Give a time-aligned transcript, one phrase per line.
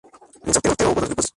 [0.41, 1.25] En el sorteo hubo dos grupos de equipos.